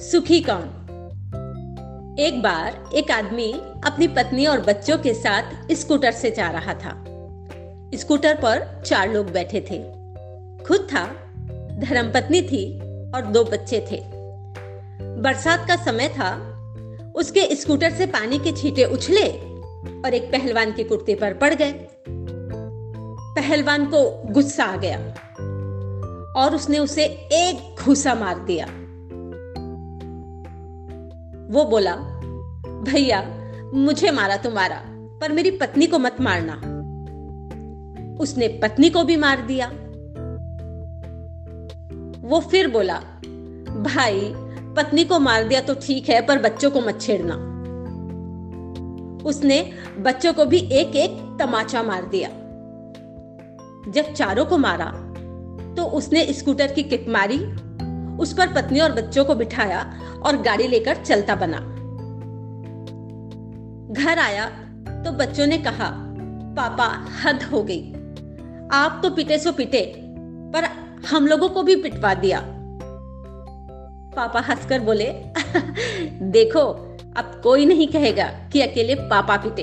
सुखी 0.00 0.40
कौन? 0.40 0.84
एक 2.18 2.42
बार 2.42 2.90
एक 2.94 3.10
आदमी 3.10 3.52
अपनी 3.84 4.08
पत्नी 4.08 4.46
और 4.46 4.60
बच्चों 4.60 4.98
के 4.98 5.14
साथ 5.14 5.42
स्कूटर 5.72 6.12
से 6.12 6.30
जा 6.30 6.50
रहा 6.50 6.74
था। 6.74 7.04
स्कूटर 7.94 8.34
पर 8.34 8.82
चार 8.86 9.12
लोग 9.12 9.32
बैठे 9.32 9.60
थे। 9.60 9.78
खुद 10.64 10.88
था, 10.92 11.06
धर्मपत्नी 11.78 12.42
थी 12.42 12.80
और 13.10 13.22
दो 13.22 13.44
बच्चे 13.44 13.86
थे। 13.92 14.04
बरसात 15.16 15.68
का 15.68 15.76
समय 15.76 16.08
था। 16.08 16.34
उसके 17.16 17.56
स्कूटर 17.56 17.90
से 17.90 18.06
पानी 18.06 18.38
के 18.38 18.52
छींटे 18.52 18.84
उछले 18.84 19.26
और 20.00 20.14
एक 20.14 20.32
पहलवान 20.32 20.72
के 20.72 20.84
कुर्ते 20.84 21.14
पर 21.14 21.34
पड़ 21.34 21.54
गए। 21.54 21.72
पहलवान 23.34 23.86
को 23.86 24.22
गुस्सा 24.32 24.64
आ 24.64 24.76
गया 24.76 24.98
और 26.36 26.54
उसने 26.54 26.78
उसे 26.78 27.04
एक 27.32 27.76
घूसा 27.84 28.14
मार 28.14 28.38
दिया। 28.38 28.66
वो 31.50 31.64
बोला, 31.64 31.96
भैया, 32.66 33.22
मुझे 33.74 34.10
मारा 34.10 34.36
तो 34.36 34.50
मारा 34.50 34.82
पर 35.20 35.32
मेरी 35.32 35.50
पत्नी 35.50 35.86
को 35.86 35.98
मत 35.98 36.16
मारना। 36.20 36.54
उसने 38.20 38.48
पत्नी 38.48 38.90
को 38.90 39.04
भी 39.04 39.16
मार 39.16 39.40
दिया। 39.40 39.66
वो 42.28 42.40
फिर 42.40 42.68
बोला, 42.68 42.98
भाई, 43.76 44.32
पत्नी 44.74 45.04
को 45.04 45.18
मार 45.18 45.44
दिया 45.44 45.60
तो 45.60 45.74
ठीक 45.74 46.08
है, 46.08 46.26
पर 46.26 46.38
बच्चों 46.38 46.70
को 46.70 46.80
मत 46.80 47.00
छेड़ना। 47.00 47.34
उसने 49.28 49.72
बच्चों 49.98 50.32
को 50.32 50.44
भी 50.44 50.58
एक 50.58 50.96
एक 50.96 51.36
तमाचा 51.40 51.82
मार 51.82 52.04
दिया। 52.04 52.28
जब 53.92 54.12
चारों 54.12 54.44
को 54.44 54.58
मारा 54.58 54.86
तो 55.74 55.82
उसने 55.84 56.32
स्कूटर 56.32 56.72
की 56.72 56.82
किक 56.82 57.08
मारी 57.08 57.38
उस 58.18 58.32
पर 58.32 58.52
पत्नी 58.52 58.80
और 58.80 58.92
बच्चों 58.92 59.24
को 59.24 59.34
बिठाया 59.34 60.00
और 60.26 60.36
गाड़ी 60.36 60.68
लेकर 60.68 60.96
चलता 60.96 61.34
बना। 61.34 61.58
घर 63.92 64.18
आया 64.18 64.46
तो 65.04 65.12
बच्चों 65.12 65.46
ने 65.46 65.58
कहा, 65.58 65.90
पापा, 66.56 67.06
हद 67.24 67.42
हो 67.42 67.62
गई। 67.62 67.92
आप 68.72 69.00
तो 69.02 69.10
पिटे 69.10 69.38
सो 69.38 69.52
पिटे 69.52 69.94
पर 70.52 70.64
हम 71.08 71.26
लोगों 71.26 71.48
को 71.48 71.62
भी 71.62 71.76
पिटवा 71.76 72.14
दिया। 72.14 72.42
पापा 74.16 74.40
हंसकर 74.40 74.80
बोले, 74.80 75.12
देखो, 76.22 76.60
अब 77.16 77.40
कोई 77.42 77.66
नहीं 77.66 77.88
कहेगा 77.88 78.24
कि 78.24 78.60
अकेले 78.60 78.94
पापा 78.94 79.36
पिटे 79.36 79.62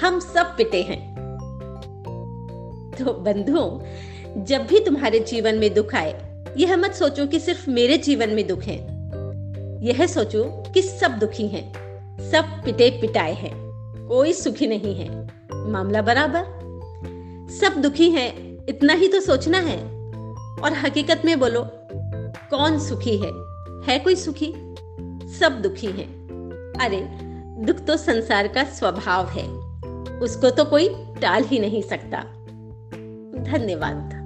हम 0.00 0.18
सब 0.20 0.56
पिटे 0.56 0.82
हैं। 0.82 1.12
तो 2.98 3.12
बंधुओं 3.12 3.80
जब 4.44 4.66
भी 4.66 4.80
तुम्हारे 4.80 5.20
जीवन 5.20 5.54
में 5.54 5.74
दुख 5.74 5.94
आए 5.94 6.31
यह 6.56 6.76
मत 6.76 6.92
सोचो 6.92 7.26
कि 7.26 7.40
सिर्फ़ 7.40 7.70
मेरे 7.70 7.98
जीवन 7.98 8.30
में 8.30 8.46
दुख 8.46 8.62
है। 8.62 8.76
यह 9.86 10.06
सोचो 10.06 10.44
कि 10.44 10.82
सब 10.82 11.18
दुखी 11.18 11.46
हैं, 11.48 11.72
सब 12.30 12.44
पिटे 12.44 12.90
पिटाए 12.90 13.32
हैं, 13.32 13.52
कोई 14.08 14.32
सुखी 14.32 14.66
नहीं 14.66 14.96
है। 14.96 15.28
मामला 15.54 16.02
बराबर। 16.02 16.42
सब 17.60 17.82
दुखी 17.82 18.10
हैं, 18.10 18.58
इतना 18.68 18.92
ही 18.92 19.08
तो 19.08 19.20
सोचना 19.20 19.58
है। 19.58 19.78
और 20.62 20.72
हकीकत 20.72 21.22
में 21.24 21.40
बोलो, 21.40 21.70
कौन 22.50 22.78
सुखी 22.78 23.16
है? 23.16 23.30
है 23.84 23.98
कोई 23.98 24.14
सुखी? 24.14 24.54
सब 25.38 25.60
दुखी 25.62 25.86
हैं। 25.86 26.22
अरे, 26.80 27.08
दुख 27.66 27.76
तो 27.76 27.96
संसार 27.96 28.48
का 28.48 28.64
स्वभाव 28.64 29.28
है। 29.28 29.48
उसको 30.18 30.50
तो 30.50 30.64
कोई 30.64 30.88
टाल 31.22 31.44
ही 31.44 31.58
नहीं 31.58 31.82
सकता। 31.82 32.18
धन्यवाद। 33.42 34.21